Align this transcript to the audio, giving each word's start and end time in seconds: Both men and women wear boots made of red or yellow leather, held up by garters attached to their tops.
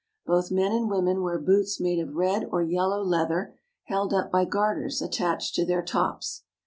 Both 0.25 0.49
men 0.49 0.71
and 0.71 0.89
women 0.89 1.21
wear 1.21 1.37
boots 1.37 1.79
made 1.79 1.99
of 1.99 2.15
red 2.15 2.47
or 2.51 2.63
yellow 2.63 3.03
leather, 3.03 3.53
held 3.83 4.15
up 4.15 4.31
by 4.31 4.45
garters 4.45 4.99
attached 4.99 5.53
to 5.53 5.63
their 5.63 5.83
tops. 5.83 6.41